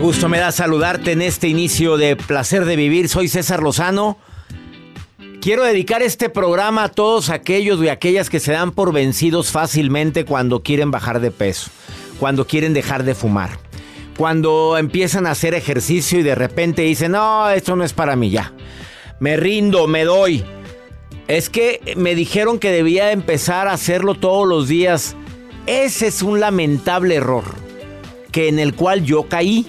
[0.00, 3.08] Gusto me da saludarte en este inicio de Placer de Vivir.
[3.08, 4.16] Soy César Lozano.
[5.40, 10.24] Quiero dedicar este programa a todos aquellos y aquellas que se dan por vencidos fácilmente
[10.24, 11.70] cuando quieren bajar de peso,
[12.20, 13.58] cuando quieren dejar de fumar,
[14.16, 18.30] cuando empiezan a hacer ejercicio y de repente dicen, no, esto no es para mí
[18.30, 18.52] ya.
[19.18, 20.44] Me rindo, me doy.
[21.26, 25.16] Es que me dijeron que debía empezar a hacerlo todos los días.
[25.66, 27.44] Ese es un lamentable error
[28.30, 29.66] que en el cual yo caí.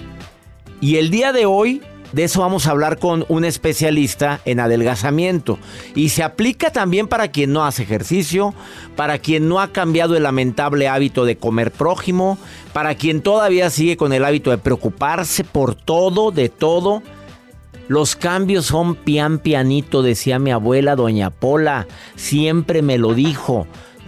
[0.80, 1.82] Y el día de hoy
[2.12, 5.58] de eso vamos a hablar con un especialista en adelgazamiento.
[5.94, 8.54] Y se aplica también para quien no hace ejercicio,
[8.96, 12.38] para quien no ha cambiado el lamentable hábito de comer prójimo,
[12.72, 17.02] para quien todavía sigue con el hábito de preocuparse por todo, de todo.
[17.86, 21.86] Los cambios son pian pianito, decía mi abuela doña Pola.
[22.16, 23.66] Siempre me lo dijo.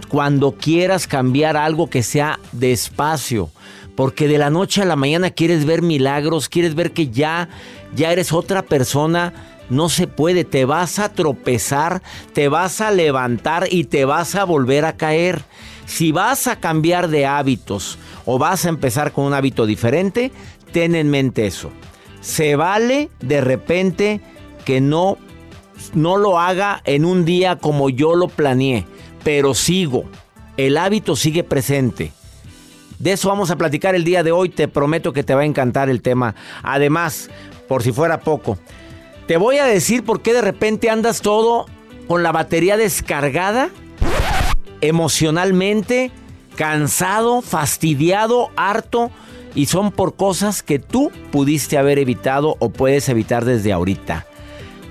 [0.09, 3.49] Cuando quieras cambiar algo que sea despacio.
[3.95, 7.49] Porque de la noche a la mañana quieres ver milagros, quieres ver que ya,
[7.95, 9.33] ya eres otra persona.
[9.69, 12.01] No se puede, te vas a tropezar,
[12.33, 15.43] te vas a levantar y te vas a volver a caer.
[15.85, 20.31] Si vas a cambiar de hábitos o vas a empezar con un hábito diferente,
[20.71, 21.71] ten en mente eso.
[22.21, 24.21] Se vale de repente
[24.65, 25.17] que no,
[25.93, 28.85] no lo haga en un día como yo lo planeé,
[29.23, 30.05] pero sigo.
[30.57, 32.11] El hábito sigue presente.
[33.03, 34.47] De eso vamos a platicar el día de hoy.
[34.47, 36.35] Te prometo que te va a encantar el tema.
[36.61, 37.29] Además,
[37.67, 38.57] por si fuera poco,
[39.27, 41.65] te voy a decir por qué de repente andas todo
[42.07, 43.71] con la batería descargada,
[44.79, 46.11] emocionalmente,
[46.55, 49.11] cansado, fastidiado, harto.
[49.53, 54.25] Y son por cosas que tú pudiste haber evitado o puedes evitar desde ahorita.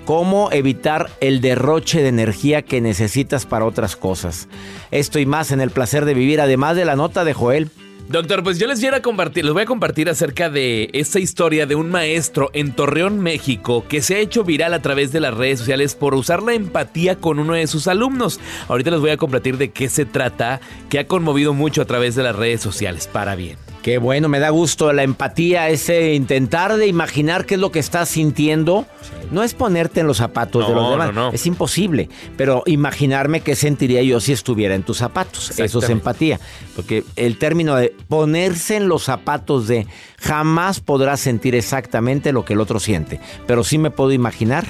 [0.05, 4.49] Cómo evitar el derroche de energía que necesitas para otras cosas.
[4.91, 7.71] Esto y más en el placer de vivir, además de la nota de Joel.
[8.09, 11.75] Doctor, pues yo les quiero compartir, les voy a compartir acerca de esta historia de
[11.75, 15.61] un maestro en Torreón, México, que se ha hecho viral a través de las redes
[15.61, 18.39] sociales por usar la empatía con uno de sus alumnos.
[18.69, 20.61] Ahorita les voy a compartir de qué se trata,
[20.91, 23.57] que ha conmovido mucho a través de las redes sociales, para bien.
[23.83, 27.81] Qué bueno, me da gusto la empatía, ese intentar de imaginar qué es lo que
[27.81, 28.87] estás sintiendo.
[29.33, 31.33] No es ponerte en los zapatos de los demás, no, no.
[31.33, 32.09] es imposible.
[32.37, 35.59] Pero imaginarme qué sentiría yo si estuviera en tus zapatos.
[35.59, 36.39] Eso es empatía.
[36.77, 39.89] Porque el término de ponerse en los zapatos de
[40.21, 43.19] jamás podrás sentir exactamente lo que el otro siente.
[43.49, 44.65] Pero sí me puedo imaginar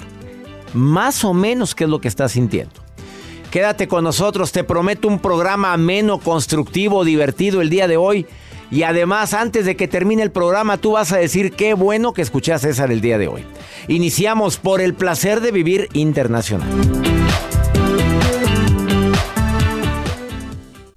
[0.72, 2.80] más o menos qué es lo que estás sintiendo.
[3.50, 8.26] Quédate con nosotros, te prometo un programa ameno, constructivo, divertido el día de hoy.
[8.72, 12.22] Y además, antes de que termine el programa, tú vas a decir qué bueno que
[12.22, 13.44] escuché a César el día de hoy.
[13.86, 17.21] Iniciamos por el placer de vivir internacional.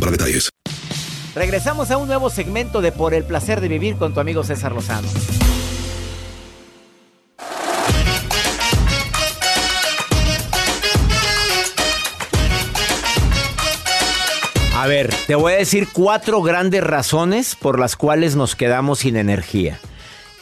[0.00, 0.50] para detalles.
[1.34, 4.72] Regresamos a un nuevo segmento de Por el placer de vivir con tu amigo César
[4.72, 5.08] Lozano.
[14.82, 19.16] A ver, te voy a decir cuatro grandes razones por las cuales nos quedamos sin
[19.16, 19.78] energía.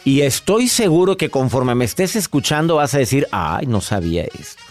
[0.03, 4.63] Y estoy seguro que conforme me estés escuchando vas a decir, ay, no sabía esto.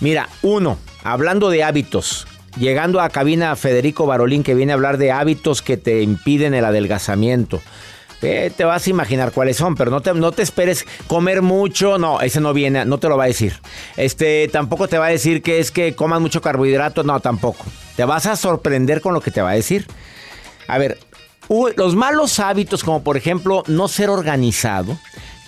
[0.00, 5.12] Mira, uno, hablando de hábitos, llegando a cabina Federico Barolín que viene a hablar de
[5.12, 7.60] hábitos que te impiden el adelgazamiento.
[8.22, 11.98] Eh, te vas a imaginar cuáles son, pero no te, no te esperes comer mucho,
[11.98, 13.60] no, ese no viene, no te lo va a decir.
[13.96, 17.66] Este, tampoco te va a decir que es que comas mucho carbohidrato, no, tampoco.
[17.96, 19.86] Te vas a sorprender con lo que te va a decir.
[20.68, 20.98] A ver,
[21.76, 24.98] los malos hábitos, como por ejemplo no ser organizado,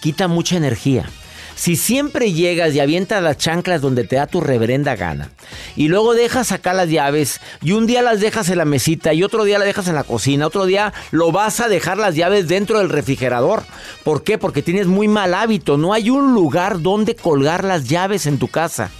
[0.03, 1.09] quita mucha energía.
[1.57, 5.31] Si siempre llegas y avientas las chanclas donde te da tu reverenda gana,
[5.75, 9.25] y luego dejas acá las llaves, y un día las dejas en la mesita, y
[9.25, 12.47] otro día las dejas en la cocina, otro día lo vas a dejar las llaves
[12.47, 13.63] dentro del refrigerador.
[14.05, 14.37] ¿Por qué?
[14.37, 15.79] Porque tienes muy mal hábito.
[15.79, 18.91] No hay un lugar donde colgar las llaves en tu casa.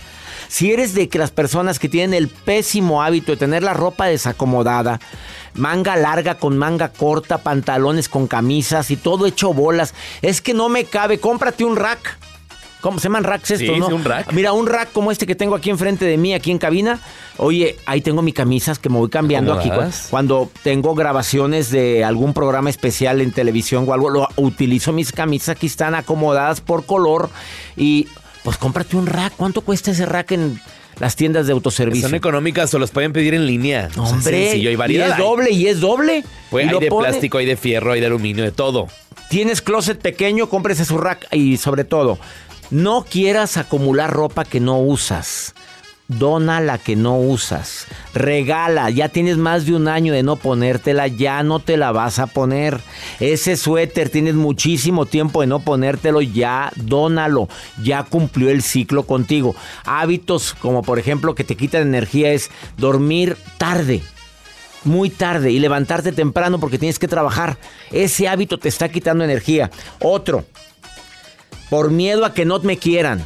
[0.49, 4.07] Si eres de que las personas que tienen el pésimo hábito de tener la ropa
[4.07, 4.99] desacomodada,
[5.55, 9.93] manga larga con manga corta, pantalones con camisas y todo hecho bolas,
[10.23, 12.19] es que no me cabe, cómprate un rack.
[12.87, 13.89] ¿Cómo se llaman racks estos, Sí, no?
[13.89, 14.33] sí, un rack.
[14.33, 17.01] Mira, un rack como este que tengo aquí enfrente de mí, aquí en cabina.
[17.37, 19.73] Oye, ahí tengo mis camisas que me voy cambiando aquí.
[20.09, 25.49] Cuando tengo grabaciones de algún programa especial en televisión o algo, lo, utilizo mis camisas.
[25.57, 27.29] Aquí están acomodadas por color.
[27.77, 28.07] Y
[28.45, 29.33] pues cómprate un rack.
[29.37, 30.61] ¿Cuánto cuesta ese rack en
[31.01, 32.07] las tiendas de autoservicio?
[32.09, 33.89] Son económicas o los pueden pedir en línea.
[33.97, 34.69] O sea, Hombre, y
[35.01, 36.25] es doble, y es doble.
[36.51, 38.87] Pues Y hay de pone- plástico, hay de fierro, hay de aluminio, de todo.
[39.29, 42.21] Tienes closet pequeño, cómprese su rack y sobre todo,
[42.71, 45.55] no quieras acumular ropa que no usas.
[46.09, 47.87] Dona la que no usas.
[48.15, 48.91] Regala.
[48.91, 51.09] Ya tienes más de un año de no ponértela.
[51.09, 52.81] Ya no te la vas a poner.
[53.19, 56.23] Ese suéter tienes muchísimo tiempo de no ponértelo.
[56.23, 57.49] Ya dónalo.
[57.83, 59.57] Ya cumplió el ciclo contigo.
[59.85, 64.03] Hábitos como por ejemplo que te quitan energía es dormir tarde
[64.85, 67.59] muy tarde y levantarte temprano porque tienes que trabajar.
[67.91, 69.69] Ese hábito te está quitando energía.
[69.99, 70.45] Otro,
[71.71, 73.25] por miedo a que no me quieran.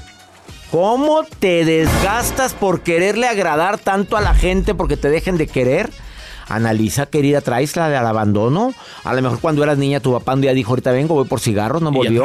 [0.70, 5.90] ¿Cómo te desgastas por quererle agradar tanto a la gente porque te dejen de querer?
[6.48, 8.74] Analiza, querida, traes la del abandono.
[9.04, 11.38] A lo mejor cuando eras niña tu papá un día dijo, ahorita vengo, voy por
[11.38, 12.24] cigarros, no volvió.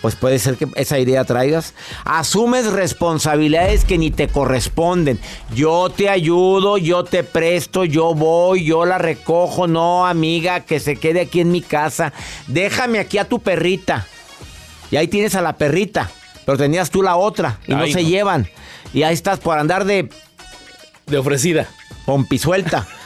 [0.00, 1.74] Pues puede ser que esa idea traigas.
[2.04, 5.18] Asumes responsabilidades que ni te corresponden.
[5.54, 9.66] Yo te ayudo, yo te presto, yo voy, yo la recojo.
[9.66, 12.14] No, amiga, que se quede aquí en mi casa.
[12.46, 14.06] Déjame aquí a tu perrita.
[14.90, 16.10] Y ahí tienes a la perrita.
[16.44, 18.08] Pero tenías tú la otra y no se no.
[18.08, 18.48] llevan.
[18.94, 20.08] Y ahí estás por andar de
[21.06, 21.66] De ofrecida.
[22.04, 22.86] pompisuelta.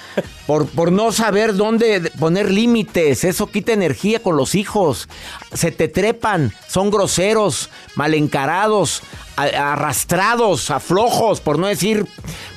[0.46, 3.22] Por, por no saber dónde poner límites.
[3.22, 5.08] Eso quita energía con los hijos.
[5.54, 6.52] Se te trepan.
[6.68, 9.02] Son groseros, mal encarados,
[9.36, 12.06] a- arrastrados, aflojos, por no decir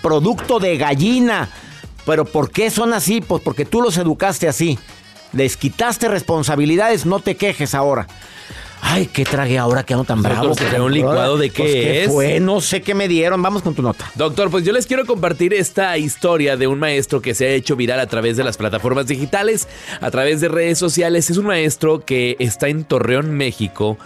[0.02, 1.50] producto de gallina.
[2.08, 3.22] Pero ¿por qué son así?
[3.22, 4.80] Pues porque tú los educaste así.
[5.32, 8.08] Les quitaste responsabilidades, no te quejes ahora.
[8.86, 10.54] Ay, ¿qué tragué ahora que ando tan bravo?
[10.56, 12.12] ¿se trae un licuado de qué Pues, ¿qué es?
[12.12, 12.40] fue?
[12.42, 13.42] No sé qué me dieron.
[13.42, 14.12] Vamos con tu nota.
[14.16, 17.78] Doctor, pues yo les quiero compartir esta historia de un maestro que se ha hecho
[17.78, 19.70] viral a través de las plataformas digitales,
[20.02, 21.30] a través de redes sociales.
[21.30, 23.98] Es un maestro que está en Torreón, México.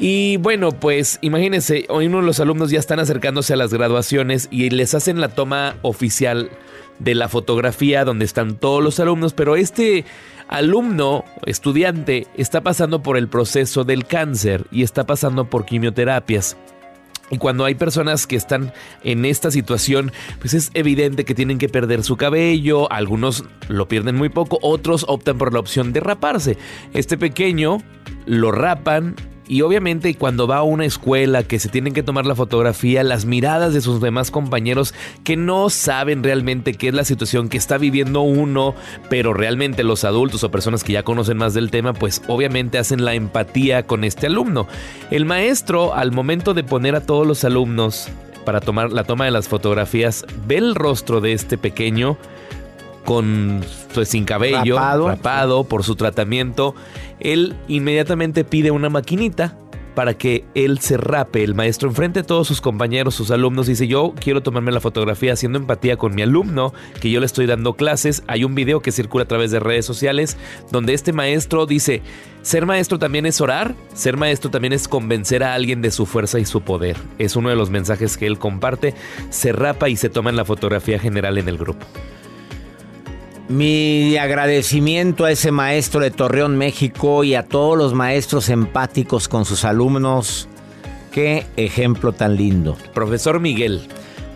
[0.00, 4.48] Y bueno, pues imagínense, hoy uno de los alumnos ya están acercándose a las graduaciones
[4.50, 6.50] y les hacen la toma oficial
[6.98, 10.04] de la fotografía donde están todos los alumnos, pero este
[10.48, 16.56] alumno, estudiante, está pasando por el proceso del cáncer y está pasando por quimioterapias.
[17.30, 18.72] Y cuando hay personas que están
[19.02, 24.16] en esta situación, pues es evidente que tienen que perder su cabello, algunos lo pierden
[24.16, 26.58] muy poco, otros optan por la opción de raparse.
[26.92, 27.78] Este pequeño
[28.26, 32.34] lo rapan y obviamente cuando va a una escuela que se tienen que tomar la
[32.34, 37.48] fotografía, las miradas de sus demás compañeros que no saben realmente qué es la situación
[37.48, 38.74] que está viviendo uno,
[39.10, 43.04] pero realmente los adultos o personas que ya conocen más del tema, pues obviamente hacen
[43.04, 44.66] la empatía con este alumno.
[45.10, 48.08] El maestro al momento de poner a todos los alumnos
[48.44, 52.16] para tomar la toma de las fotografías, ve el rostro de este pequeño
[53.04, 55.08] con pues, sin cabello, Rapado.
[55.08, 56.74] rapado por su tratamiento,
[57.24, 59.58] él inmediatamente pide una maquinita
[59.94, 61.42] para que él se rape.
[61.42, 65.32] El maestro enfrente de todos sus compañeros, sus alumnos, dice yo quiero tomarme la fotografía
[65.32, 68.22] haciendo empatía con mi alumno, que yo le estoy dando clases.
[68.26, 70.36] Hay un video que circula a través de redes sociales
[70.70, 72.02] donde este maestro dice,
[72.42, 76.38] ser maestro también es orar, ser maestro también es convencer a alguien de su fuerza
[76.38, 76.96] y su poder.
[77.18, 78.94] Es uno de los mensajes que él comparte.
[79.30, 81.86] Se rapa y se toma en la fotografía general en el grupo.
[83.48, 89.44] Mi agradecimiento a ese maestro de Torreón, México y a todos los maestros empáticos con
[89.44, 90.48] sus alumnos.
[91.12, 92.78] Qué ejemplo tan lindo.
[92.94, 93.86] Profesor Miguel.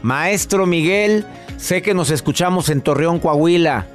[0.03, 1.25] Maestro Miguel,
[1.57, 3.87] sé que nos escuchamos en Torreón, Coahuila.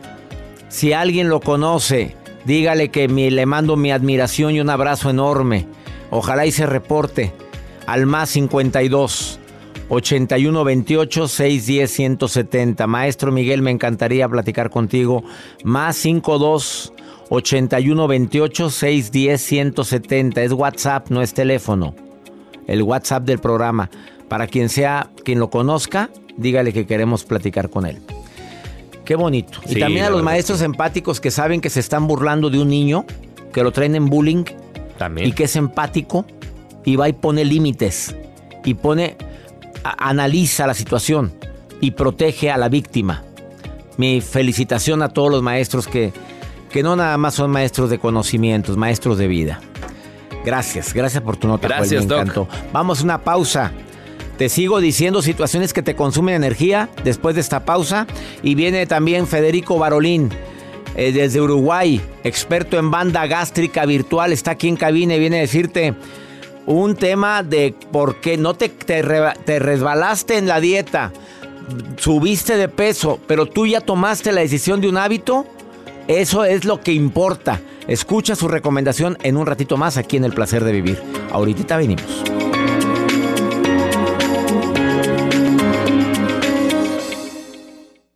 [0.69, 2.15] Si alguien lo conoce,
[2.45, 5.67] dígale que le mando mi admiración y un abrazo enorme.
[6.09, 7.33] Ojalá y se reporte
[7.85, 9.39] al más 52
[9.93, 12.87] 81 28 610 170.
[12.87, 15.23] Maestro Miguel, me encantaría platicar contigo.
[15.63, 16.93] Más 52
[17.29, 20.43] 81 28 610 170.
[20.43, 21.95] Es WhatsApp, no es teléfono
[22.67, 23.89] el WhatsApp del programa.
[24.27, 27.99] Para quien sea, quien lo conozca, dígale que queremos platicar con él.
[29.05, 29.59] Qué bonito.
[29.67, 33.05] y también a los maestros empáticos que saben que se están burlando de un niño,
[33.51, 34.45] que lo traen en bullying
[34.97, 35.27] También.
[35.27, 36.25] y que es empático
[36.85, 38.15] y va y pone límites
[38.63, 39.17] y pone,
[39.83, 41.33] analiza la situación
[41.81, 43.23] y protege a la víctima.
[43.97, 46.13] Mi felicitación a todos los maestros que,
[46.71, 49.59] que no nada más son maestros de conocimientos, maestros de vida.
[50.45, 51.67] Gracias, gracias por tu nota.
[51.67, 52.21] Joel, Gracias, me Doc.
[52.21, 52.47] encantó.
[52.71, 53.71] Vamos a una pausa.
[54.37, 58.07] Te sigo diciendo situaciones que te consumen energía después de esta pausa.
[58.41, 60.29] Y viene también Federico Barolín,
[60.95, 64.33] eh, desde Uruguay, experto en banda gástrica virtual.
[64.33, 65.93] Está aquí en cabina y viene a decirte
[66.65, 71.11] un tema de por qué no te, te, re- te resbalaste en la dieta,
[71.97, 75.45] subiste de peso, pero tú ya tomaste la decisión de un hábito.
[76.07, 77.61] Eso es lo que importa.
[77.87, 81.01] Escucha su recomendación en un ratito más aquí en El Placer de Vivir.
[81.31, 82.23] Ahorita venimos.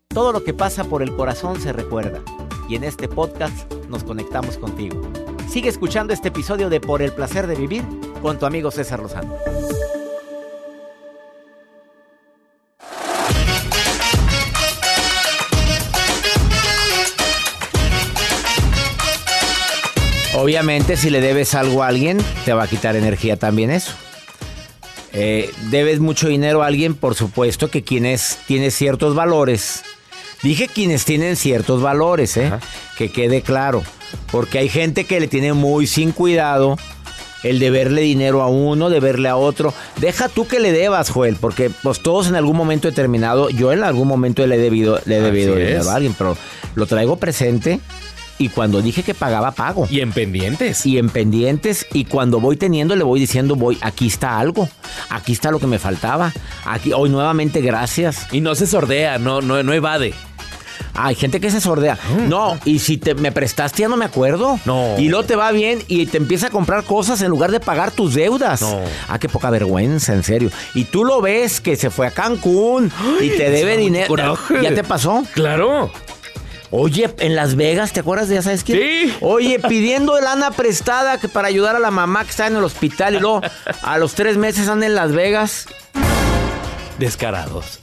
[0.09, 2.21] Todo lo que pasa por el corazón se recuerda.
[2.67, 5.01] Y en este podcast nos conectamos contigo.
[5.49, 7.83] Sigue escuchando este episodio de Por el Placer de Vivir
[8.21, 9.37] con tu amigo César Lozano.
[20.35, 23.93] Obviamente, si le debes algo a alguien, te va a quitar energía también eso.
[25.11, 29.83] Eh, debes mucho dinero a alguien, por supuesto que quienes tiene ciertos valores.
[30.43, 32.51] Dije quienes tienen ciertos valores, ¿eh?
[32.97, 33.81] Que quede claro.
[34.31, 36.77] Porque hay gente que le tiene muy sin cuidado
[37.43, 39.73] el deberle dinero a uno, deberle a otro.
[39.99, 43.83] Deja tú que le debas, Joel, porque pues todos en algún momento determinado, yo en
[43.83, 46.37] algún momento le he debido, le he debido dinero a alguien, pero
[46.75, 47.79] lo traigo presente
[48.39, 50.85] y cuando dije que pagaba, pago Y en pendientes.
[50.85, 54.69] y en pendientes y cuando voy teniendo le voy diciendo voy aquí está algo
[55.09, 56.31] aquí está lo que me faltaba
[56.63, 60.13] aquí hoy nuevamente gracias Y no se sordea, no, no, no evade.
[60.93, 64.59] Hay gente que se sordea no y si te me prestaste ya no me acuerdo
[64.65, 64.95] No.
[64.97, 67.91] y luego te va bien y te empieza a comprar cosas en lugar de pagar
[67.91, 68.79] tus deudas No.
[69.07, 72.91] ah qué poca vergüenza en serio y tú lo ves que se fue a Cancún
[73.21, 74.61] y te debe dinero coraje.
[74.61, 75.91] ya te pasó Claro.
[76.69, 78.77] Oye, en Las Vegas, ¿te acuerdas de ya sabes quién?
[78.79, 79.13] Sí.
[79.21, 83.15] Oye, pidiendo lana prestada que para ayudar a la mamá que está en el hospital
[83.15, 83.41] y luego
[83.83, 85.65] a los tres meses anda en Las Vegas.
[86.99, 87.79] Descarados.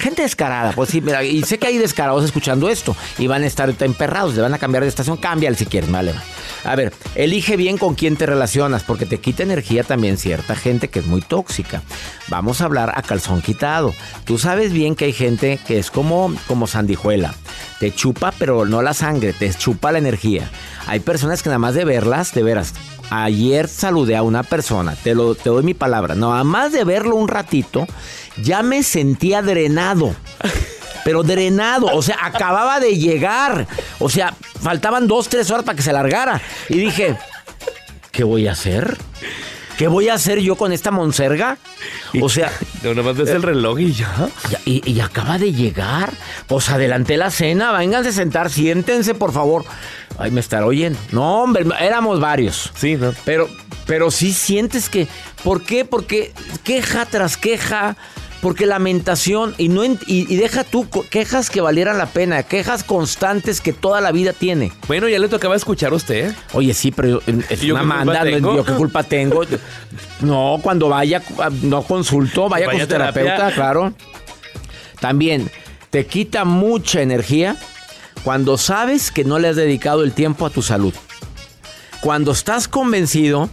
[0.00, 3.46] Gente descarada, pues sí, mira, y sé que hay descarados escuchando esto y van a
[3.46, 6.12] estar emperrados, le van a cambiar de estación, cámbiale si quieres, vale.
[6.12, 6.22] va.
[6.64, 10.88] A ver, elige bien con quién te relacionas, porque te quita energía también cierta gente
[10.88, 11.82] que es muy tóxica.
[12.28, 13.94] Vamos a hablar a calzón quitado.
[14.24, 17.34] Tú sabes bien que hay gente que es como, como sandijuela.
[17.78, 20.50] Te chupa, pero no la sangre, te chupa la energía.
[20.86, 22.74] Hay personas que nada más de verlas, de veras.
[23.10, 27.16] Ayer saludé a una persona, te, lo, te doy mi palabra, nada más de verlo
[27.16, 27.88] un ratito,
[28.42, 30.14] ya me sentía drenado.
[31.04, 33.66] Pero drenado, o sea, acababa de llegar.
[33.98, 36.40] O sea, faltaban dos, tres horas para que se largara.
[36.68, 37.16] Y dije,
[38.12, 38.98] ¿qué voy a hacer?
[39.78, 41.56] ¿Qué voy a hacer yo con esta monserga?
[42.20, 44.28] O sea, No, nomás ves el reloj y ya.
[44.50, 46.12] ya- y, y acaba de llegar.
[46.46, 47.72] Pues adelanté la cena.
[47.72, 49.64] Vénganse a sentar, siéntense, por favor.
[50.18, 50.98] Ay, me estará oyendo.
[51.12, 52.72] No, hombre, éramos varios.
[52.74, 53.14] Sí, ¿no?
[53.24, 53.48] Pero,
[53.86, 55.08] pero sí sientes que.
[55.42, 55.86] ¿Por qué?
[55.86, 57.96] Porque queja tras queja.
[58.40, 59.54] Porque lamentación.
[59.58, 62.42] Y, no y, y deja tú quejas que valieran la pena.
[62.42, 64.72] Quejas constantes que toda la vida tiene.
[64.88, 66.34] Bueno, ya le tocaba escuchar a usted.
[66.54, 67.20] Oye, sí, pero
[67.50, 68.24] es ¿Yo una manda.
[68.40, 69.42] no- qué culpa tengo?
[70.20, 71.22] No, cuando vaya,
[71.62, 73.22] no consulto, vaya, Vaya con su terapia.
[73.22, 73.94] terapeuta, claro.
[75.00, 75.50] También,
[75.88, 77.56] te quita mucha energía
[78.22, 80.92] cuando sabes que no le has dedicado el tiempo a tu salud.
[82.02, 83.48] Cuando estás convencido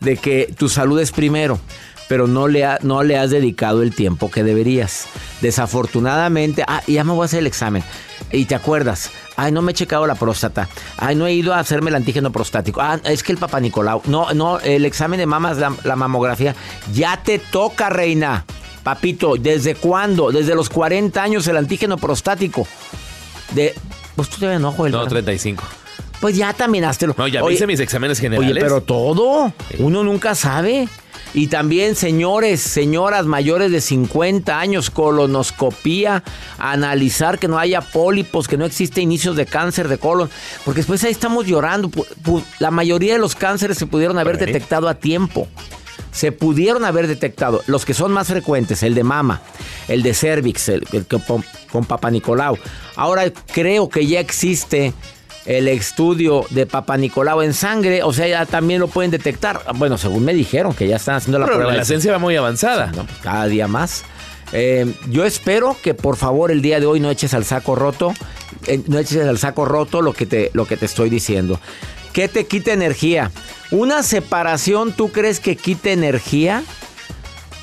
[0.00, 1.58] de que tu salud es primero,
[2.08, 5.06] pero no le, ha- no le has dedicado el tiempo que deberías.
[5.40, 7.82] Desafortunadamente, ah, ya me voy a hacer el examen.
[8.32, 10.68] Y te acuerdas, ay, no me he checado la próstata.
[10.96, 12.80] Ay, no he ido a hacerme el antígeno prostático.
[12.80, 14.02] Ah, es que el papá Nicolau.
[14.06, 16.54] No, no, el examen de mamas, la, la mamografía.
[16.92, 18.44] Ya te toca, reina.
[18.82, 20.30] Papito, ¿desde cuándo?
[20.30, 22.66] Desde los 40 años el antígeno prostático.
[23.54, 23.74] De,
[24.16, 24.92] pues tú te no, Joel.
[24.92, 25.10] No, ¿verdad?
[25.10, 25.64] 35.
[26.20, 27.14] Pues ya también háztelo.
[27.16, 28.50] No, ya Oye, hice mis exámenes generales.
[28.52, 29.52] Oye, pero todo.
[29.78, 30.88] Uno nunca sabe.
[31.34, 36.22] Y también, señores, señoras mayores de 50 años, colonoscopía,
[36.58, 40.30] analizar que no haya pólipos, que no existe inicios de cáncer de colon.
[40.64, 41.90] Porque después ahí estamos llorando.
[42.58, 45.46] La mayoría de los cánceres se pudieron haber detectado a tiempo.
[46.12, 47.62] Se pudieron haber detectado.
[47.66, 49.42] Los que son más frecuentes, el de mama,
[49.86, 52.56] el de cervix, el, con, con Papa Nicolau.
[52.96, 54.94] Ahora creo que ya existe
[55.48, 59.62] el estudio de Papa Nicolau en sangre, o sea, ya también lo pueden detectar.
[59.76, 61.74] Bueno, según me dijeron que ya están haciendo la Pero prueba.
[61.74, 62.92] la ciencia va muy avanzada.
[62.94, 64.04] No, cada día más.
[64.52, 68.12] Eh, yo espero que por favor el día de hoy no eches al saco roto,
[68.66, 71.58] eh, no eches al saco roto lo que te, lo que te estoy diciendo.
[72.12, 73.30] ¿Qué te quita energía?
[73.70, 76.62] ¿Una separación tú crees que quite energía?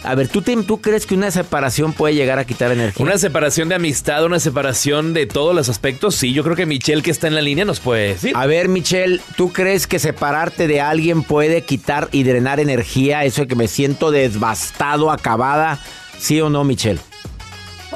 [0.05, 3.03] A ver, ¿tú, te- ¿tú crees que una separación puede llegar a quitar energía?
[3.03, 6.15] Una separación de amistad, una separación de todos los aspectos.
[6.15, 8.33] Sí, yo creo que Michelle, que está en la línea, nos puede decir.
[8.35, 13.24] A ver, Michelle, ¿tú crees que separarte de alguien puede quitar y drenar energía?
[13.24, 15.79] Eso de que me siento devastado, acabada.
[16.20, 17.00] ¿Sí o no, Michelle?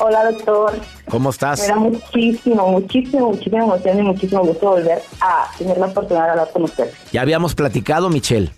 [0.02, 0.80] Hola, doctor.
[1.10, 1.67] ¿Cómo Me estás?
[1.67, 6.50] da muchísimo, muchísimo, muchísima emoción y muchísimo gusto volver a tener la oportunidad de hablar
[6.54, 6.89] con usted.
[7.12, 8.52] Ya habíamos platicado, Michelle.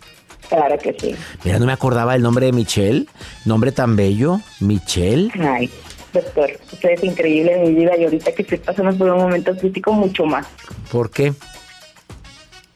[0.52, 1.16] Claro que sí.
[1.46, 3.06] Mira, no me acordaba el nombre de Michelle.
[3.46, 4.42] Nombre tan bello.
[4.60, 5.32] Michelle.
[5.40, 5.70] Ay,
[6.12, 9.56] doctor, usted es increíble en mi vida y ahorita que estoy pasando por un momento
[9.56, 10.46] crítico mucho más.
[10.92, 11.32] ¿Por qué?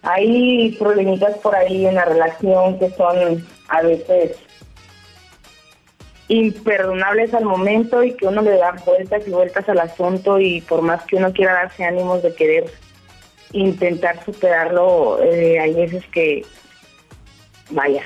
[0.04, 4.38] Hay problemitas por ahí en la relación que son a veces
[6.30, 10.82] imperdonables al momento y que uno le da vueltas y vueltas al asunto y por
[10.82, 12.72] más que uno quiera darse ánimos de querer
[13.52, 16.46] intentar superarlo, eh, hay veces que,
[17.70, 18.04] vaya,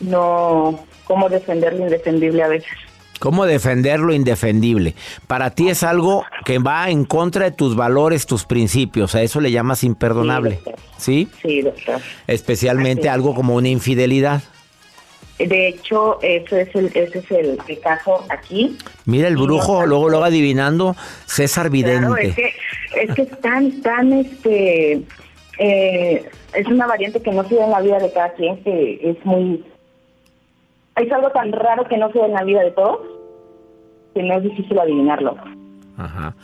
[0.00, 2.70] no, cómo defender lo indefendible a veces.
[3.18, 4.94] ¿Cómo defender lo indefendible?
[5.26, 9.16] Para ti es algo que va en contra de tus valores, tus principios.
[9.16, 10.60] A eso le llamas imperdonable.
[10.60, 10.84] Sí, doctor.
[10.98, 11.28] ¿Sí?
[11.42, 12.00] Sí, doctor.
[12.28, 14.42] Especialmente algo como una infidelidad.
[15.38, 18.76] De hecho, eso es el, ese es el, el caso aquí.
[19.04, 22.06] Mira el brujo, luego, luego adivinando, César Vidente.
[22.06, 22.54] Claro, es que,
[23.02, 25.02] es que es tan, tan, este,
[25.58, 28.98] eh, es una variante que no se da en la vida de cada quien, que
[29.10, 29.64] es muy,
[30.96, 33.00] es algo tan raro que no se da en la vida de todos,
[34.14, 35.36] que no es difícil adivinarlo.
[35.96, 36.34] Ajá.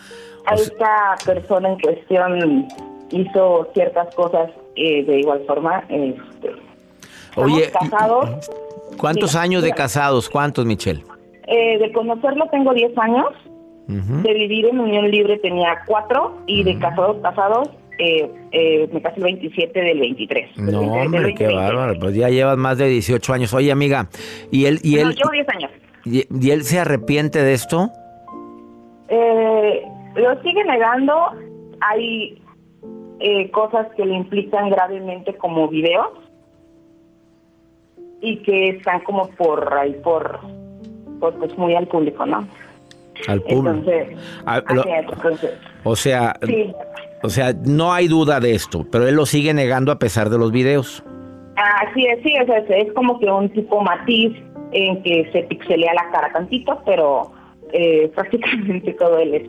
[0.46, 2.68] A O sea- esta persona en cuestión
[3.10, 5.84] hizo ciertas cosas eh, de igual forma.
[5.88, 6.50] Este,
[7.36, 8.50] Oye, casados.
[8.98, 9.76] ¿cuántos Mira, años de mira.
[9.76, 10.28] casados?
[10.28, 11.02] ¿Cuántos, Michelle?
[11.46, 13.26] Eh, de conocerlo tengo 10 años.
[13.86, 19.16] De vivir en unión libre tenía 4 y de casados casados eh, eh, me casé
[19.18, 20.56] el 27 del 23.
[20.56, 21.54] del No, 23 del hombre, qué 20.
[21.62, 21.98] bárbaro.
[22.00, 23.54] Pues ya llevas más de 18 años.
[23.54, 24.08] Oye, amiga,
[24.50, 25.70] ¿y él, y No, él, llevo 10 años.
[26.04, 27.90] y, y él se arrepiente de esto?
[29.08, 29.82] Eh,
[30.16, 31.14] lo sigue negando.
[31.80, 32.40] Hay
[33.20, 36.08] eh, cosas que le implican gravemente como videos
[38.20, 40.40] y que están como por ahí, por,
[41.20, 42.46] por pues muy al público, ¿no?
[43.28, 43.68] Al público.
[43.70, 45.50] Entonces, Ah, lo- entonces,
[45.84, 46.72] o sea, sí.
[47.24, 50.36] O sea, no hay duda de esto, pero él lo sigue negando a pesar de
[50.36, 51.02] los videos.
[51.56, 54.36] Así es, sí, o sea, es como que un tipo matiz
[54.72, 57.32] en que se pixelea la cara tantito, pero
[57.72, 59.48] eh, prácticamente todo él es,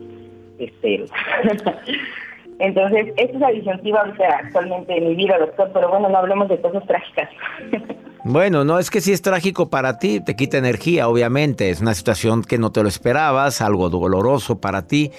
[0.58, 1.10] es él.
[2.60, 6.48] Entonces, esa es la disyuntiva ahorita actualmente en mi vida, doctor, pero bueno, no hablemos
[6.48, 7.28] de cosas trágicas.
[8.28, 11.70] Bueno, no es que si es trágico para ti, te quita energía, obviamente.
[11.70, 15.12] Es una situación que no te lo esperabas, algo doloroso para ti.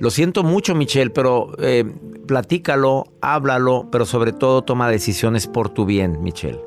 [0.00, 1.84] Lo siento mucho, Michelle, pero eh,
[2.26, 6.58] platícalo, háblalo, pero sobre todo toma decisiones por tu bien, Michelle.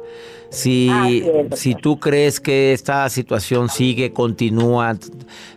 [0.52, 4.96] Si, Ah, sí, si tú crees que esta situación sigue, continúa,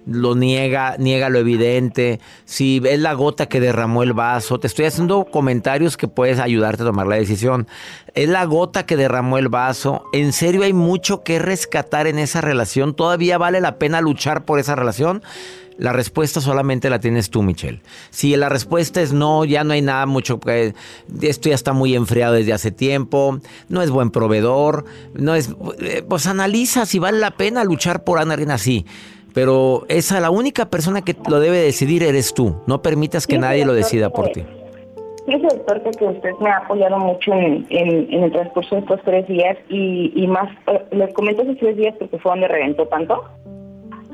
[0.07, 4.87] lo niega, niega lo evidente, si es la gota que derramó el vaso, te estoy
[4.87, 7.67] haciendo comentarios que puedes ayudarte a tomar la decisión.
[8.15, 10.05] Es la gota que derramó el vaso.
[10.15, 12.95] En serio hay mucho que rescatar en esa relación.
[12.95, 15.23] ¿Todavía vale la pena luchar por esa relación?
[15.79, 17.81] La respuesta solamente la tienes tú, Michelle.
[18.11, 20.75] Si la respuesta es no, ya no hay nada mucho que
[21.21, 24.85] esto ya está muy enfriado desde hace tiempo, no es buen proveedor,
[25.15, 28.87] no es eh, pues analiza si vale la pena luchar por alguien así.
[29.35, 32.57] Pero esa la única persona que lo debe decidir eres tú.
[32.67, 34.45] No permitas que Sí, nadie lo decida por ti.
[35.27, 38.81] Fíjese, doctor, que que usted me ha apoyado mucho en, en, en el transcurso de
[38.81, 42.49] estos tres días y, y más, eh, les comento esos tres días porque fue donde
[42.49, 43.25] reventó tanto,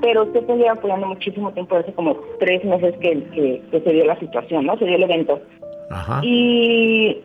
[0.03, 3.93] pero usted me lleva apoyando muchísimo tiempo, hace como tres meses que, que, que se
[3.93, 4.77] dio la situación, ¿no?
[4.77, 5.41] Se dio el evento.
[5.91, 6.21] Ajá.
[6.23, 7.23] Y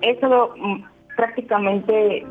[0.00, 0.82] he estado mm,
[1.16, 2.24] prácticamente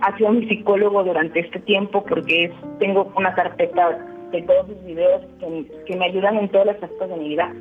[0.00, 3.98] ha sido mi psicólogo durante este tiempo porque es- tengo una carpeta
[4.32, 7.52] de todos sus videos que, que me ayudan en todos los aspectos de mi vida.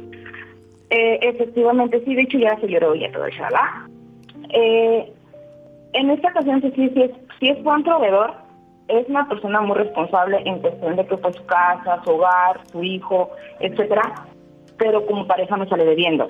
[0.91, 3.65] Eh, efectivamente, sí, de hecho ya se lloró ya todo eso, ¿verdad?
[4.53, 5.11] Eh,
[5.93, 8.33] en esta ocasión sí, sí, sí es, sí es buen proveedor,
[8.89, 12.83] es una persona muy responsable en cuestión de que fue su casa, su hogar, su
[12.83, 14.25] hijo, etcétera,
[14.77, 16.27] pero como pareja me sale debiendo.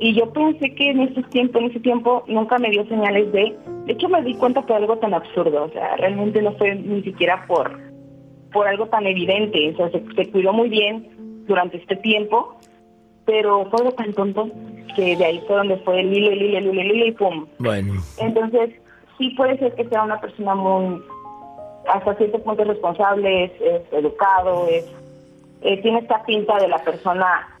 [0.00, 3.56] Y yo pensé que en ese tiempo, en ese tiempo nunca me dio señales de,
[3.86, 7.02] de hecho me di cuenta por algo tan absurdo, o sea, realmente no fue ni
[7.02, 7.90] siquiera por
[8.52, 11.08] por algo tan evidente, o sea, se, se cuidó muy bien
[11.46, 12.58] durante este tiempo,
[13.24, 14.50] pero fue algo tan tonto
[14.96, 17.12] que de ahí fue donde fue el hilo, el hilo, el hilo, el hilo y
[17.12, 17.46] pum.
[17.58, 18.70] Bueno, Entonces,
[19.18, 21.00] sí puede ser que sea una persona muy,
[21.88, 24.84] hasta cierto punto responsable, es, es educado, es,
[25.62, 27.60] eh, tiene esta pinta de la persona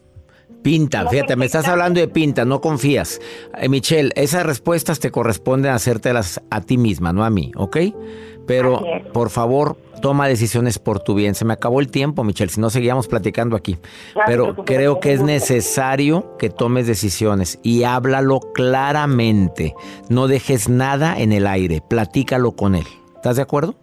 [0.62, 3.20] pinta, No fíjate, me estás hablando de pinta, no confías.
[3.58, 7.76] Eh, Michelle, esas respuestas te corresponden hacértelas a ti misma, no a mí, ¿ok?
[8.46, 9.06] Pero, es.
[9.12, 11.34] por favor, toma decisiones por tu bien.
[11.34, 13.78] Se me acabó el tiempo, Michelle, si no seguíamos platicando aquí.
[14.26, 19.74] Pero creo que es necesario que tomes decisiones y háblalo claramente.
[20.08, 22.86] No dejes nada en el aire, platícalo con él.
[23.14, 23.76] ¿Estás de acuerdo?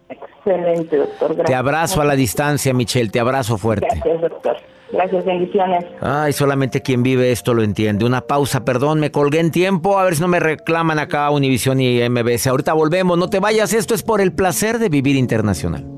[0.48, 1.28] Excelente, doctor.
[1.28, 1.46] Gracias.
[1.46, 3.86] Te abrazo a la distancia, Michelle, te abrazo fuerte.
[3.90, 4.56] Gracias, doctor.
[4.90, 5.84] Gracias, bendiciones.
[6.00, 8.06] Ay, solamente quien vive esto lo entiende.
[8.06, 9.98] Una pausa, perdón, me colgué en tiempo.
[9.98, 12.46] A ver si no me reclaman acá Univision y MBS.
[12.46, 13.74] Ahorita volvemos, no te vayas.
[13.74, 15.97] Esto es por el placer de vivir internacional.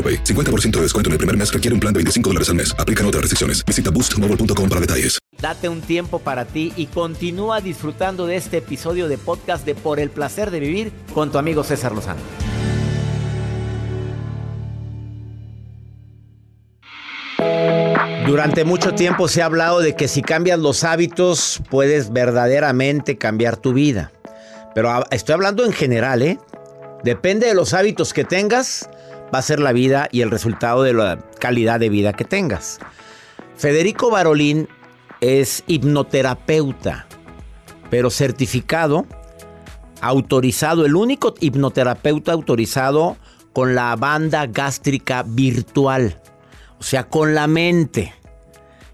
[0.00, 0.24] AroPay.
[0.24, 2.74] 50% de descuento en el primer mes requiere un plan de 25 dólares al mes.
[2.78, 3.62] Aplican otras restricciones.
[3.66, 5.20] Visita boostmobile.com para detalles.
[5.40, 9.98] Date un tiempo para ti y continúa disfrutando de este episodio de podcast de Por
[9.98, 12.20] el placer de vivir con tu amigo César Lozano.
[18.26, 23.56] Durante mucho tiempo se ha hablado de que si cambias los hábitos puedes verdaderamente cambiar
[23.56, 24.12] tu vida.
[24.74, 26.38] Pero estoy hablando en general, ¿eh?
[27.02, 28.88] Depende de los hábitos que tengas,
[29.32, 32.78] va a ser la vida y el resultado de la calidad de vida que tengas.
[33.56, 34.68] Federico Barolín
[35.20, 37.06] es hipnoterapeuta,
[37.90, 39.06] pero certificado,
[40.00, 43.16] autorizado, el único hipnoterapeuta autorizado
[43.52, 46.20] con la banda gástrica virtual,
[46.78, 48.14] o sea, con la mente.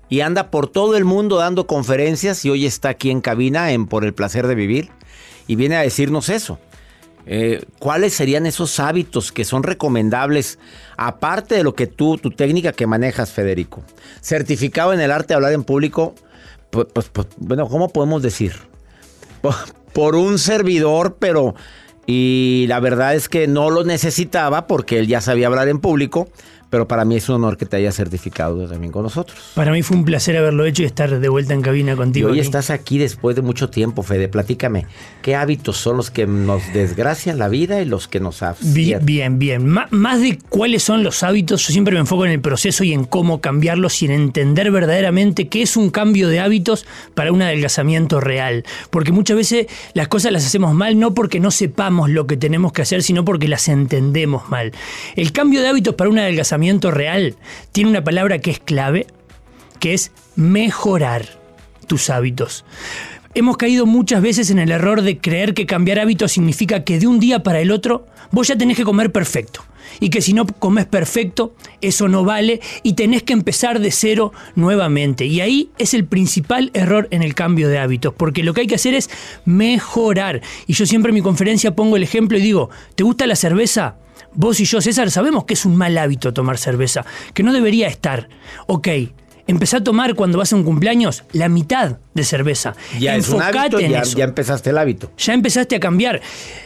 [0.08, 3.86] Y anda por todo el mundo dando conferencias y hoy está aquí en cabina en
[3.86, 4.90] Por el Placer de Vivir
[5.46, 6.58] y viene a decirnos eso.
[7.26, 10.60] Eh, ¿Cuáles serían esos hábitos que son recomendables,
[10.96, 13.82] aparte de lo que tú, tu técnica que manejas, Federico?
[14.20, 16.14] Certificado en el arte de hablar en público,
[16.70, 18.54] pues, pues, bueno, ¿cómo podemos decir?
[19.92, 21.54] Por un servidor, pero...
[22.08, 26.28] Y la verdad es que no lo necesitaba porque él ya sabía hablar en público,
[26.70, 29.38] pero para mí es un honor que te hayas certificado también con nosotros.
[29.54, 32.28] Para mí fue un placer haberlo hecho y estar de vuelta en cabina Y contigo.
[32.28, 32.46] hoy aquí.
[32.46, 34.28] estás aquí después de mucho tiempo, Fede.
[34.28, 34.86] Platícame,
[35.22, 39.06] ¿qué hábitos son los que nos desgracian la vida y los que nos aciertan?
[39.06, 39.66] Bien, bien.
[39.90, 43.04] Más de cuáles son los hábitos, yo siempre me enfoco en el proceso y en
[43.04, 48.20] cómo cambiarlos y en entender verdaderamente qué es un cambio de hábitos para un adelgazamiento
[48.20, 48.64] real.
[48.90, 52.72] Porque muchas veces las cosas las hacemos mal no porque no sepamos lo que tenemos
[52.72, 54.72] que hacer, sino porque las entendemos mal.
[55.14, 56.55] El cambio de hábitos para un adelgazamiento
[56.90, 57.36] real
[57.72, 59.06] tiene una palabra que es clave,
[59.80, 61.26] que es mejorar
[61.86, 62.64] tus hábitos.
[63.34, 67.06] Hemos caído muchas veces en el error de creer que cambiar hábitos significa que de
[67.06, 69.62] un día para el otro vos ya tenés que comer perfecto.
[70.00, 74.32] Y que si no comes perfecto, eso no vale y tenés que empezar de cero
[74.54, 75.26] nuevamente.
[75.26, 78.66] Y ahí es el principal error en el cambio de hábitos, porque lo que hay
[78.66, 79.10] que hacer es
[79.44, 80.40] mejorar.
[80.66, 83.96] Y yo siempre en mi conferencia pongo el ejemplo y digo, ¿te gusta la cerveza?
[84.36, 87.88] Vos y yo, César, sabemos que es un mal hábito tomar cerveza, que no debería
[87.88, 88.28] estar.
[88.66, 88.88] Ok,
[89.46, 92.74] empezá a tomar cuando vas a un cumpleaños la mitad de cerveza.
[93.00, 94.18] Ya es un Enfocate hábito, en ya, eso.
[94.18, 95.10] ya empezaste el hábito.
[95.18, 96.20] Ya empezaste a cambiar.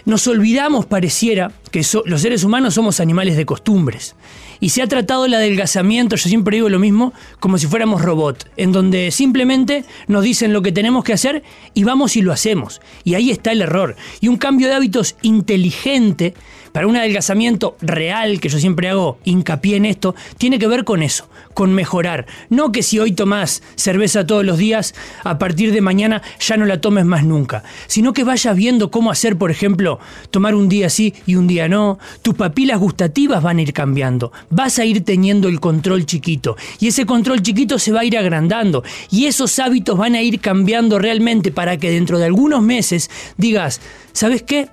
[0.05, 4.17] Nos olvidamos, pareciera, que so- los seres humanos somos animales de costumbres.
[4.63, 8.47] Y se ha tratado el adelgazamiento, yo siempre digo lo mismo, como si fuéramos robots,
[8.59, 12.83] en donde simplemente nos dicen lo que tenemos que hacer y vamos y lo hacemos.
[13.03, 13.97] Y ahí está el error.
[14.21, 16.35] Y un cambio de hábitos inteligente
[16.73, 21.03] para un adelgazamiento real, que yo siempre hago hincapié en esto, tiene que ver con
[21.03, 22.27] eso, con mejorar.
[22.49, 26.67] No que si hoy tomás cerveza todos los días, a partir de mañana ya no
[26.67, 29.99] la tomes más nunca, sino que vayas viendo cómo hacer, por ejemplo,
[30.31, 31.99] tomar un día sí y un día no.
[32.23, 36.89] Tus papilas gustativas van a ir cambiando, vas a ir teniendo el control chiquito y
[36.89, 40.99] ese control chiquito se va a ir agrandando y esos hábitos van a ir cambiando
[40.99, 43.81] realmente para que dentro de algunos meses digas,
[44.13, 44.69] ¿sabes qué?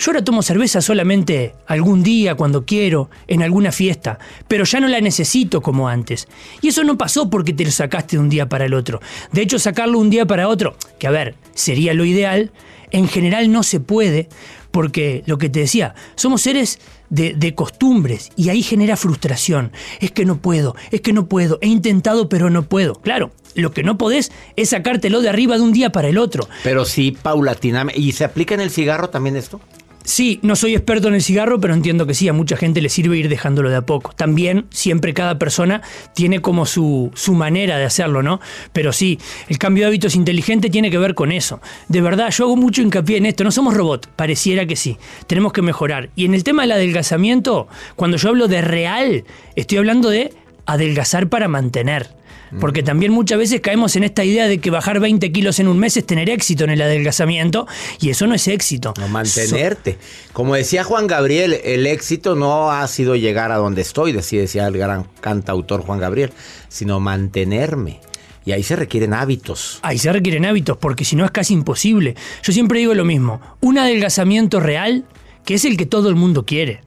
[0.00, 4.88] Yo ahora tomo cerveza solamente algún día, cuando quiero, en alguna fiesta, pero ya no
[4.88, 6.26] la necesito como antes.
[6.62, 9.02] Y eso no pasó porque te lo sacaste de un día para el otro.
[9.30, 12.50] De hecho, sacarlo un día para otro, que a ver, sería lo ideal,
[12.92, 14.30] en general no se puede,
[14.70, 16.78] porque lo que te decía, somos seres
[17.10, 19.70] de, de costumbres y ahí genera frustración.
[20.00, 22.94] Es que no puedo, es que no puedo, he intentado pero no puedo.
[22.94, 26.48] Claro, lo que no podés es sacártelo de arriba de un día para el otro.
[26.64, 28.00] Pero sí, paulatinamente.
[28.00, 29.60] ¿Y se aplica en el cigarro también esto?
[30.10, 32.88] Sí, no soy experto en el cigarro, pero entiendo que sí, a mucha gente le
[32.88, 34.10] sirve ir dejándolo de a poco.
[34.10, 35.82] También, siempre cada persona
[36.16, 38.40] tiene como su, su manera de hacerlo, ¿no?
[38.72, 41.60] Pero sí, el cambio de hábitos inteligente tiene que ver con eso.
[41.86, 43.44] De verdad, yo hago mucho hincapié en esto.
[43.44, 44.98] No somos robots, pareciera que sí.
[45.28, 46.10] Tenemos que mejorar.
[46.16, 50.34] Y en el tema del adelgazamiento, cuando yo hablo de real, estoy hablando de
[50.66, 52.19] adelgazar para mantener.
[52.58, 55.78] Porque también muchas veces caemos en esta idea de que bajar 20 kilos en un
[55.78, 57.66] mes es tener éxito en el adelgazamiento
[58.00, 58.92] y eso no es éxito.
[58.98, 59.98] No, mantenerte.
[60.32, 64.66] Como decía Juan Gabriel, el éxito no ha sido llegar a donde estoy, decía, decía
[64.66, 66.32] el gran cantautor Juan Gabriel,
[66.68, 68.00] sino mantenerme.
[68.44, 69.78] Y ahí se requieren hábitos.
[69.82, 72.16] Ahí se requieren hábitos, porque si no es casi imposible.
[72.42, 75.04] Yo siempre digo lo mismo, un adelgazamiento real,
[75.44, 76.80] que es el que todo el mundo quiere,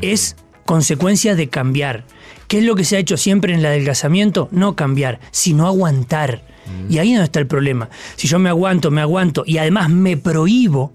[0.00, 2.04] es consecuencia de cambiar.
[2.48, 4.48] ¿Qué es lo que se ha hecho siempre en el adelgazamiento?
[4.50, 6.42] No cambiar, sino aguantar.
[6.88, 7.90] Y ahí no está el problema.
[8.16, 10.92] Si yo me aguanto, me aguanto y además me prohíbo,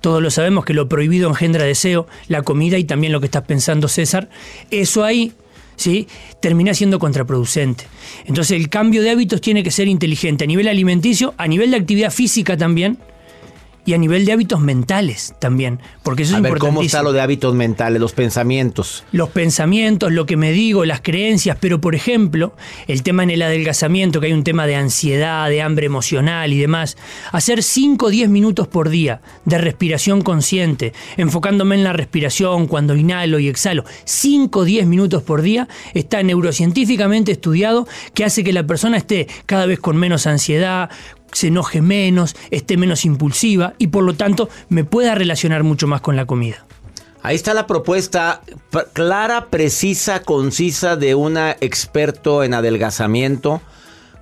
[0.00, 3.42] todos lo sabemos que lo prohibido engendra deseo, la comida y también lo que estás
[3.42, 4.28] pensando César,
[4.70, 5.32] eso ahí
[5.76, 6.08] ¿sí?
[6.40, 7.84] termina siendo contraproducente.
[8.26, 11.76] Entonces el cambio de hábitos tiene que ser inteligente a nivel alimenticio, a nivel de
[11.76, 12.98] actividad física también
[13.88, 17.14] y a nivel de hábitos mentales también, porque eso a es ver, ¿cómo está lo
[17.14, 19.02] de hábitos mentales, los pensamientos?
[19.12, 22.54] Los pensamientos, lo que me digo, las creencias, pero por ejemplo,
[22.86, 26.58] el tema en el adelgazamiento, que hay un tema de ansiedad, de hambre emocional y
[26.58, 26.98] demás,
[27.32, 32.94] hacer 5 o 10 minutos por día de respiración consciente, enfocándome en la respiración cuando
[32.94, 38.52] inhalo y exhalo, 5 o 10 minutos por día, está neurocientíficamente estudiado que hace que
[38.52, 40.90] la persona esté cada vez con menos ansiedad,
[41.32, 46.00] se enoje menos, esté menos impulsiva y por lo tanto me pueda relacionar mucho más
[46.00, 46.64] con la comida.
[47.22, 48.42] Ahí está la propuesta
[48.92, 53.60] clara, precisa, concisa de una experto en adelgazamiento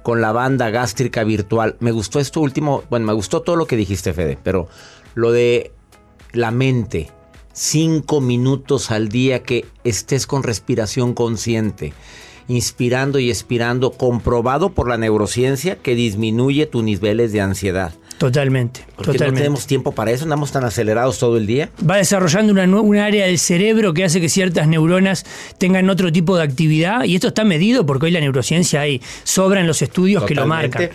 [0.02, 1.76] con la banda gástrica virtual.
[1.80, 4.68] Me gustó esto último, bueno, me gustó todo lo que dijiste, Fede, pero
[5.14, 5.72] lo de
[6.32, 7.10] la mente,
[7.52, 11.92] cinco minutos al día que estés con respiración consciente,
[12.48, 17.92] inspirando y expirando, comprobado por la neurociencia que disminuye tus niveles de ansiedad.
[18.18, 21.68] Totalmente, Porque no tenemos tiempo para eso, andamos tan acelerados todo el día.
[21.88, 25.26] Va desarrollando una, un área del cerebro que hace que ciertas neuronas
[25.58, 29.66] tengan otro tipo de actividad y esto está medido porque hoy la neurociencia hay, sobran
[29.66, 30.88] los estudios que lo marcan.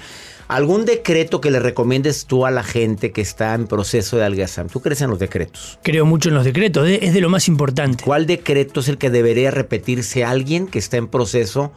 [0.52, 4.74] ¿Algún decreto que le recomiendes tú a la gente que está en proceso de adelgazamiento?
[4.74, 5.80] ¿Tú crees en los decretos?
[5.82, 8.04] Creo mucho en los decretos, de- es de lo más importante.
[8.04, 11.72] ¿Cuál decreto es el que debería repetirse alguien que está en proceso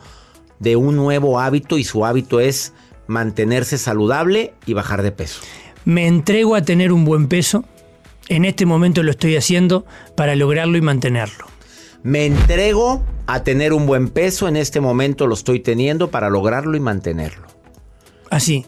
[0.59, 2.73] de un nuevo hábito y su hábito es
[3.07, 5.41] mantenerse saludable y bajar de peso?
[5.85, 7.65] Me entrego a tener un buen peso.
[8.29, 11.47] En este momento lo estoy haciendo para lograrlo y mantenerlo.
[12.03, 16.77] Me entrego a tener un buen peso, en este momento lo estoy teniendo para lograrlo
[16.77, 17.54] y mantenerlo.
[18.35, 18.67] Así,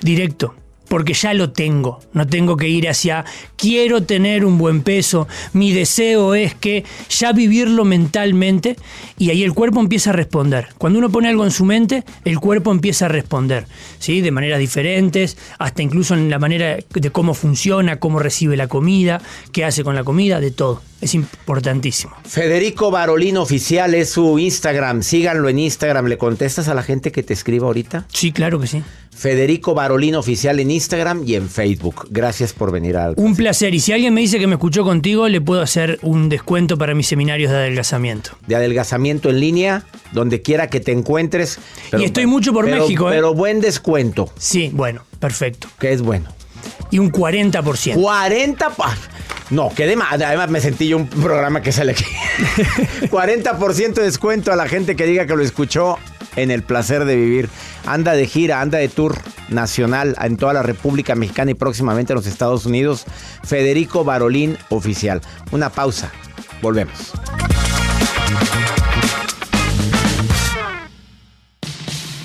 [0.00, 0.54] directo,
[0.88, 1.98] porque ya lo tengo.
[2.12, 3.24] No tengo que ir hacia,
[3.56, 8.76] quiero tener un buen peso, mi deseo es que ya vivirlo mentalmente
[9.18, 10.68] y ahí el cuerpo empieza a responder.
[10.78, 13.66] Cuando uno pone algo en su mente, el cuerpo empieza a responder,
[13.98, 14.20] ¿sí?
[14.20, 19.20] De maneras diferentes, hasta incluso en la manera de cómo funciona, cómo recibe la comida,
[19.50, 20.80] qué hace con la comida, de todo.
[21.00, 22.14] Es importantísimo.
[22.24, 25.02] Federico Barolín Oficial es su Instagram.
[25.02, 26.06] Síganlo en Instagram.
[26.06, 28.06] ¿Le contestas a la gente que te escriba ahorita?
[28.12, 28.82] Sí, claro que sí.
[29.14, 32.06] Federico Barolín Oficial en Instagram y en Facebook.
[32.10, 33.14] Gracias por venir al.
[33.16, 33.74] Un placer.
[33.74, 36.94] Y si alguien me dice que me escuchó contigo, le puedo hacer un descuento para
[36.94, 38.30] mis seminarios de adelgazamiento.
[38.46, 41.58] de adelgazamiento en línea, donde quiera que te encuentres.
[41.98, 43.14] Y estoy mucho por pero- México, ¿eh?
[43.14, 45.68] Pero buen descuento, Sí, bueno, perfecto.
[45.78, 46.28] que es bueno.
[46.90, 47.94] Y un 40%.
[48.00, 48.70] 40.
[49.50, 50.12] No, que de más.
[50.12, 52.04] Además, me sentí yo un programa que sale aquí.
[53.10, 55.98] 40% de descuento a la gente que diga que lo escuchó
[56.34, 57.48] en el placer de vivir.
[57.86, 59.16] Anda de gira, anda de tour
[59.48, 63.04] nacional en toda la República Mexicana y próximamente en los Estados Unidos.
[63.44, 65.20] Federico Barolín Oficial.
[65.52, 66.10] Una pausa.
[66.60, 67.12] Volvemos.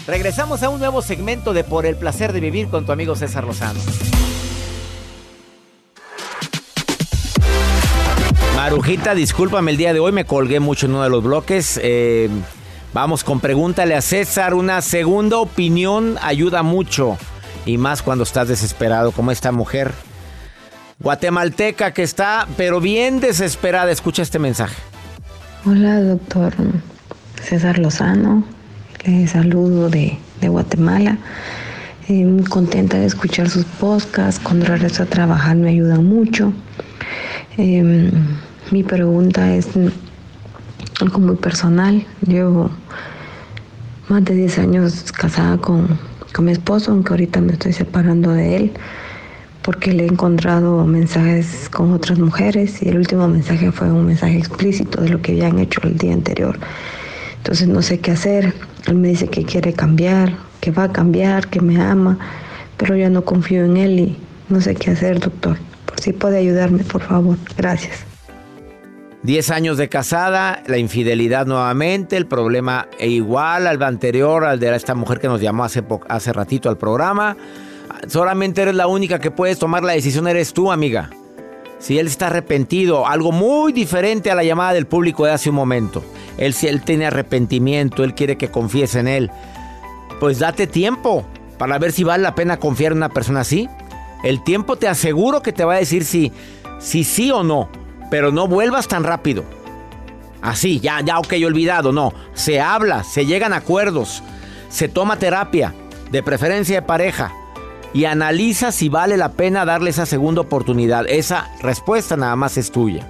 [0.07, 3.45] Regresamos a un nuevo segmento de Por el placer de vivir con tu amigo César
[3.45, 3.79] Lozano.
[8.61, 11.79] Marujita, discúlpame el día de hoy, me colgué mucho en uno de los bloques.
[11.81, 12.29] Eh,
[12.93, 14.53] vamos con pregúntale a César.
[14.53, 17.17] Una segunda opinión ayuda mucho.
[17.65, 19.91] Y más cuando estás desesperado, como esta mujer
[20.99, 23.89] guatemalteca que está, pero bien desesperada.
[23.89, 24.75] Escucha este mensaje.
[25.65, 26.53] Hola, doctor
[27.41, 28.43] César Lozano.
[29.05, 31.17] Le saludo de, Guatemala.
[32.07, 34.39] Muy contenta de escuchar sus podcasts.
[34.39, 36.53] Cuando regreso a trabajar me ayudan mucho.
[37.57, 38.11] Eh,
[38.71, 39.67] mi pregunta es
[40.99, 42.05] algo muy personal.
[42.25, 42.71] Llevo
[44.07, 45.99] más de 10 años casada con,
[46.33, 48.71] con mi esposo, aunque ahorita me estoy separando de él
[49.61, 54.37] porque le he encontrado mensajes con otras mujeres y el último mensaje fue un mensaje
[54.37, 56.57] explícito de lo que habían hecho el día anterior.
[57.37, 58.53] Entonces no sé qué hacer.
[58.87, 62.17] Él me dice que quiere cambiar, que va a cambiar, que me ama,
[62.77, 64.17] pero yo no confío en él y
[64.49, 65.57] no sé qué hacer, doctor.
[65.85, 67.37] Por si puede ayudarme, por favor.
[67.57, 68.10] Gracias.
[69.23, 74.75] 10 años de casada, la infidelidad nuevamente, el problema e igual al anterior, al de
[74.75, 77.37] esta mujer que nos llamó hace, hace ratito al programa.
[78.07, 81.11] Solamente eres la única que puedes tomar la decisión, eres tú, amiga.
[81.77, 85.55] Si él está arrepentido, algo muy diferente a la llamada del público de hace un
[85.55, 86.03] momento.
[86.37, 89.29] Él, si él tiene arrepentimiento, él quiere que confíes en él.
[90.19, 91.25] Pues date tiempo
[91.59, 93.69] para ver si vale la pena confiar en una persona así.
[94.23, 96.31] El tiempo te aseguro que te va a decir si,
[96.79, 97.69] si sí o no.
[98.11, 99.43] Pero no vuelvas tan rápido.
[100.41, 101.91] Así, ya, ya, ok, olvidado.
[101.91, 104.21] No, se habla, se llegan acuerdos,
[104.69, 105.73] se toma terapia,
[106.11, 107.31] de preferencia de pareja,
[107.93, 111.05] y analiza si vale la pena darle esa segunda oportunidad.
[111.07, 113.07] Esa respuesta nada más es tuya.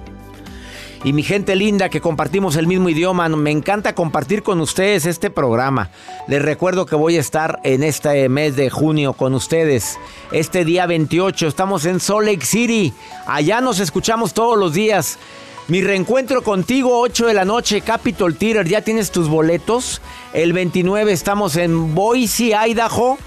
[1.04, 5.30] Y mi gente linda que compartimos el mismo idioma, me encanta compartir con ustedes este
[5.30, 5.90] programa.
[6.28, 9.98] Les recuerdo que voy a estar en este mes de junio con ustedes.
[10.30, 12.94] Este día 28 estamos en Salt Lake City.
[13.26, 15.18] Allá nos escuchamos todos los días.
[15.66, 18.68] Mi reencuentro contigo, 8 de la noche, Capitol Theater.
[18.68, 20.00] ¿Ya tienes tus boletos?
[20.32, 23.18] El 29 estamos en Boise, Idaho.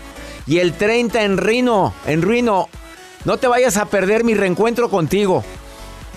[0.47, 2.69] Y el 30 en Reno, en Reno.
[3.25, 5.43] No te vayas a perder mi reencuentro contigo.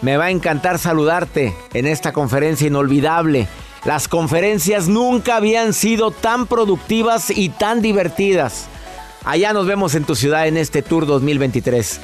[0.00, 3.48] Me va a encantar saludarte en esta conferencia inolvidable.
[3.84, 8.66] Las conferencias nunca habían sido tan productivas y tan divertidas.
[9.24, 12.00] Allá nos vemos en tu ciudad en este Tour 2023.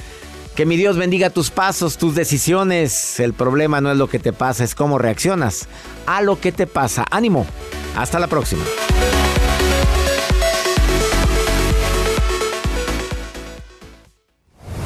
[0.56, 3.18] Que mi Dios bendiga tus pasos, tus decisiones.
[3.20, 5.68] El problema no es lo que te pasa, es cómo reaccionas
[6.06, 7.04] a lo que te pasa.
[7.10, 7.46] Ánimo.
[7.96, 8.64] Hasta la próxima.